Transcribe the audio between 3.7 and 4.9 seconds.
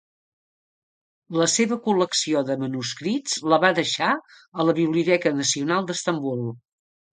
deixar a la